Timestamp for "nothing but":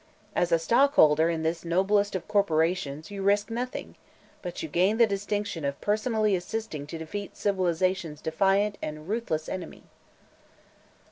3.51-4.63